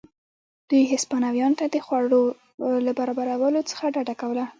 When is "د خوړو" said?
1.73-2.23